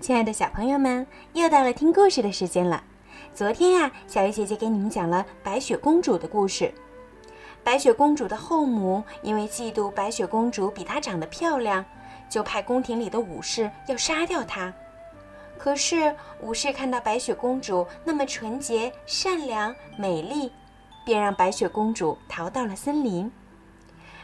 [0.00, 2.82] 亲爱的小朋友们，又到了听故事的时间了。
[3.34, 6.72] 昨天呀，小鱼姐姐给你们讲了白雪公主的故事。
[7.64, 11.84] 白雪公主的后母因为嫉妒白雪公主比她长得漂亮，
[12.30, 14.72] 就派宫廷里的武士要杀掉她。
[15.58, 20.52] 可是武士看到白雪公主那么纯洁、善良、美丽，
[21.04, 23.30] 便让白雪公主逃到了森林。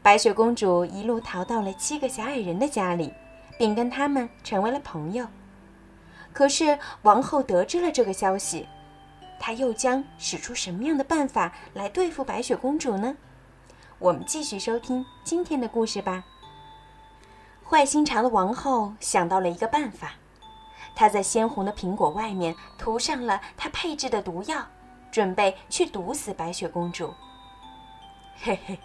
[0.00, 3.12] 白雪公主一路逃到了七个小矮人的家里，
[3.58, 5.26] 并跟他们成为了朋友。
[6.38, 8.68] 可是王后得知了这个消息，
[9.40, 13.16] 她又将使出什么样的办法来对付白雪公主呢？
[13.98, 16.24] 我们继续收听今天的故事吧。
[17.64, 20.12] 坏心肠的王后想到了一个办法，
[20.94, 24.64] 她在鲜红的苹果外面涂上了她配制的毒药，
[25.10, 27.12] 准备去毒死白雪公主。
[28.40, 28.78] 嘿嘿，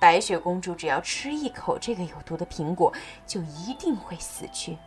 [0.00, 2.90] 白雪公主只要吃一口这个有毒的苹果，
[3.26, 4.78] 就一定会死去。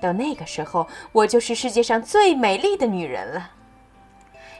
[0.00, 3.50] 到那个时候，我就是世界上最美丽的女人了。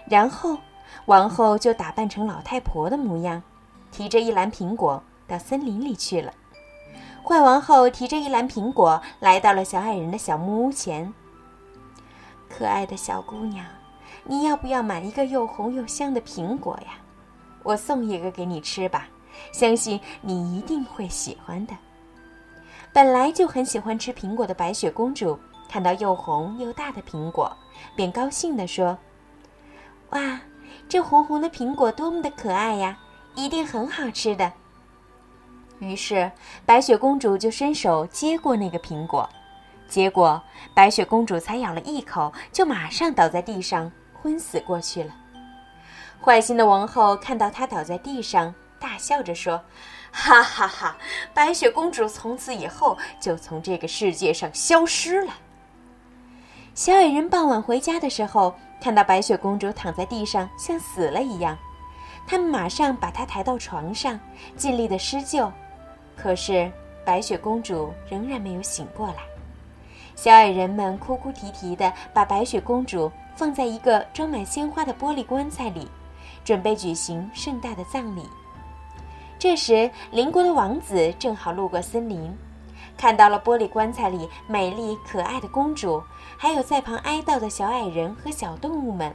[0.06, 0.58] 然后，
[1.06, 3.42] 王后就打扮成老太婆的模样，
[3.91, 6.33] 提着一篮苹果到森林里去了。
[7.22, 11.12] 坏王后提着一篮苹果来到了小矮人的小木屋前。
[12.48, 13.64] 可爱的小姑娘，
[14.24, 16.98] 你要不要买一个又红又香的苹果呀？
[17.62, 19.06] 我送一个给你吃吧，
[19.52, 21.74] 相信你一定会喜欢的。
[22.92, 25.38] 本来就很喜欢吃苹果的白雪公主，
[25.69, 27.56] 看到又红又大的苹果，
[27.94, 28.98] 便高兴地说
[30.10, 30.41] ：“哇，
[30.88, 32.98] 这红红的苹果多么的可爱呀，
[33.36, 34.52] 一定很好吃的。”
[35.78, 36.30] 于是，
[36.66, 39.27] 白雪公主就伸手接过那个苹果，
[39.88, 40.42] 结果
[40.74, 45.14] 白雪公主才咬了一口，就马上倒在地上昏死过去了。
[46.20, 49.62] 坏心的王后看到她倒在地上，大笑着说。
[50.12, 50.97] 哈哈哈！
[51.33, 55.33] 白雪公主从此以后就从这个世界上消失了。
[56.75, 61.57] 小矮人傍晚回家的时候，看到白雪公主躺在地上像死了一样，
[62.27, 64.19] 他们马上把她抬到床上，
[64.57, 65.52] 尽力的施救。
[66.17, 66.69] 可是
[67.05, 69.19] 白雪公主仍然没有醒过来。
[70.17, 75.89] 小矮人们哭哭啼啼的把白雪公主放在一个装满鲜花的玻璃棺材里，
[76.45, 78.29] 准备举行盛大的葬礼。
[79.40, 82.30] 这时，邻国的王子正好路过森林，
[82.95, 86.02] 看到了玻璃棺材里美丽可爱的公主，
[86.36, 89.14] 还有在旁哀悼的小矮人和小动物们。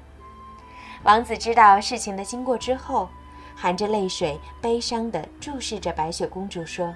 [1.03, 3.07] 王子知道事情的经过之后，
[3.55, 6.91] 含着泪水，悲伤地注视着白雪公主，说：“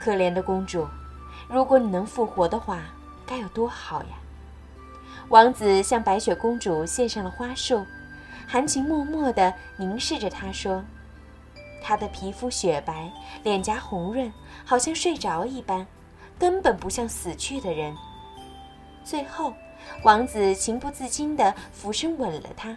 [0.00, 0.84] 可怜的公主，
[1.48, 2.80] 如果你能复活的话，
[3.24, 4.08] 该有多好呀！”
[5.30, 7.86] 王子向白雪公主献上了花束，
[8.48, 10.82] 含情脉脉地凝视着她，说。
[11.82, 13.10] 她的皮肤雪白，
[13.42, 14.32] 脸颊红润，
[14.64, 15.86] 好像睡着一般，
[16.38, 17.94] 根本不像死去的人。
[19.04, 19.52] 最后，
[20.04, 22.76] 王子情不自禁地俯身吻了她。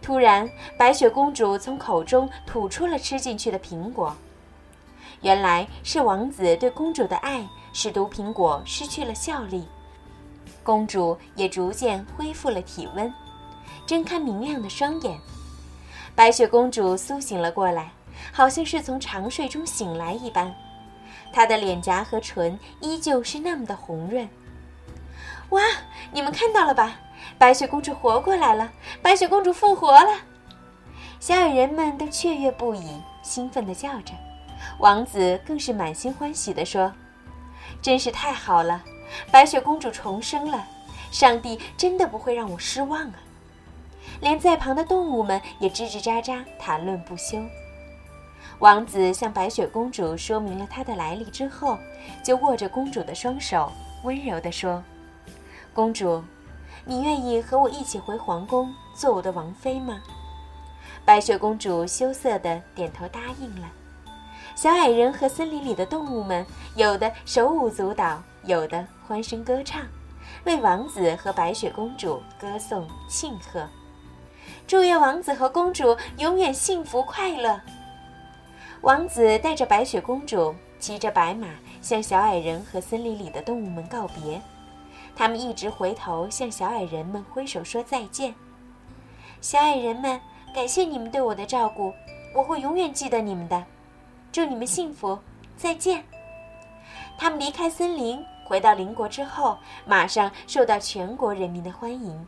[0.00, 4.16] 突然，白雪公主从口中吐出了吃进去的苹果。
[5.20, 9.64] 原来是王子对公主的爱使毒苹果失去了效力，
[10.64, 13.12] 公主也逐渐恢复了体温，
[13.86, 15.16] 睁开明亮的双眼。
[16.14, 17.90] 白雪公主苏醒了过来，
[18.32, 20.54] 好像是从长睡中醒来一般。
[21.32, 24.28] 她的脸颊和唇依旧是那么的红润。
[25.50, 25.62] 哇，
[26.12, 26.98] 你们看到了吧？
[27.38, 28.70] 白雪公主活过来了！
[29.00, 30.18] 白雪公主复活了！
[31.20, 34.12] 小矮人们都雀跃不已，兴奋地叫着。
[34.78, 36.92] 王子更是满心欢喜地说
[37.80, 38.82] ：“真是太好了！
[39.30, 40.66] 白雪公主重生了，
[41.10, 43.14] 上帝真的不会让我失望啊！”
[44.22, 47.42] 连在旁的动物们也吱吱喳喳谈论不休。
[48.60, 51.76] 王子向白雪公主说明了他的来历之后，
[52.22, 53.72] 就握着公主的双手，
[54.04, 54.80] 温柔地说
[55.74, 56.22] ：“公主，
[56.84, 60.00] 你愿意和我一起回皇宫做我的王妃吗？”
[61.04, 63.68] 白雪公主羞涩地点头答应了。
[64.54, 69.82] 小矮人和森林里的动物们，有的手舞足蹈，有的欢声歌唱，
[70.44, 73.68] 为王子和白雪公主歌颂庆贺。
[74.66, 77.60] 祝愿王子和公主永远幸福快乐。
[78.80, 81.48] 王子带着白雪公主，骑着白马，
[81.80, 84.40] 向小矮人和森林里的动物们告别。
[85.14, 88.34] 他们一直回头向小矮人们挥手说再见。
[89.40, 90.20] 小矮人们，
[90.54, 91.92] 感谢你们对我的照顾，
[92.34, 93.62] 我会永远记得你们的。
[94.32, 95.18] 祝你们幸福，
[95.56, 96.02] 再见。
[97.18, 102.26] 他们离开森林，回到邻国之后，马上受到全国人民的欢迎。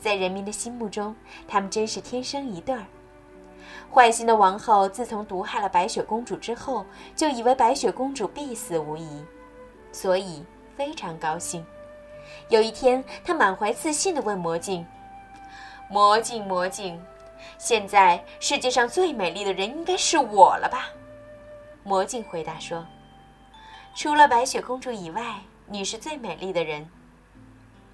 [0.00, 1.14] 在人民的心目中，
[1.46, 2.84] 他们真是天生一对儿。
[3.92, 6.84] 坏心的王后自从毒害了白雪公主之后，
[7.16, 9.24] 就以为白雪公主必死无疑，
[9.92, 10.44] 所以
[10.76, 11.64] 非常高兴。
[12.48, 14.86] 有一天，她满怀自信地问魔镜
[15.90, 17.02] ：“魔镜，魔镜，
[17.56, 20.88] 现在世界上最美丽的人应该是我了吧？”
[21.82, 22.86] 魔镜回答说
[23.96, 26.86] ：“除了白雪公主以外，你是最美丽的人。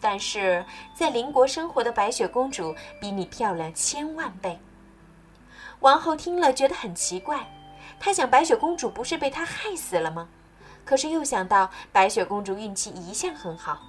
[0.01, 0.65] 但是
[0.95, 4.59] 在邻国生活的白雪公主比你漂亮千万倍。”
[5.81, 7.47] 王后听了，觉得很奇怪。
[8.01, 10.29] 她想，白雪公主不是被他害死了吗？
[10.85, 13.81] 可是又想到白雪公主运气一向很好，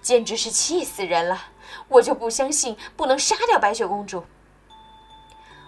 [0.00, 1.48] 简直是气死人了！
[1.88, 4.24] 我就不相信不能杀掉白雪公主。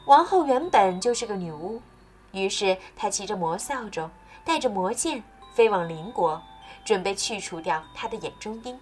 [0.06, 1.82] 王后原本就是个女巫，
[2.30, 4.08] 于是她骑着魔扫帚，
[4.44, 6.40] 带着魔剑，飞往邻国，
[6.84, 8.78] 准备去除掉她的眼中钉。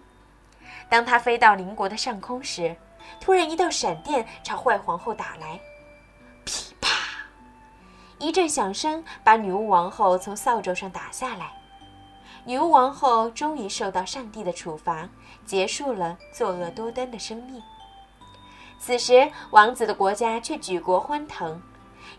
[0.89, 2.75] 当她飞到邻国的上空时，
[3.21, 5.61] 突然一道闪电朝坏皇后打来。
[6.45, 6.91] 噼啪！
[8.19, 11.53] 一阵响声把女巫王后从扫帚上打下来。
[12.47, 15.09] 女巫王后终于受到上帝的处罚，
[15.47, 17.63] 结束了作恶多端的生命。
[18.79, 21.59] 此时，王子的国家却举国欢腾，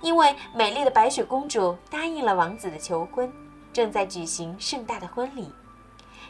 [0.02, 3.32] 因为美丽的白雪公主答应了王子的求婚，
[3.72, 5.54] 正在举行盛大的婚礼。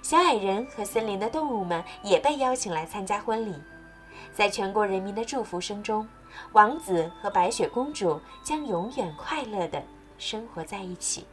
[0.06, 3.56] 小矮人和森林的动物们也被邀请来参加婚礼。
[4.32, 6.08] 在全国人民的祝福声中。
[6.52, 9.82] 王子和白雪公主将永远快乐的
[10.20, 11.26] 生活在一起。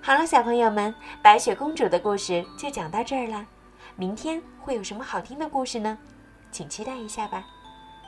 [0.00, 3.44] 好了，小朋友们，白雪公主的故事就讲到这儿了。
[3.96, 5.98] 明天会有什么好听的故事呢？
[6.52, 7.44] 请期待一下吧。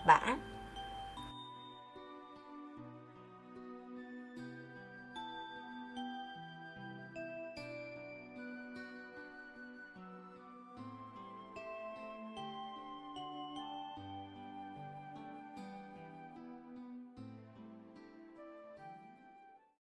[0.06, 0.49] 晚安。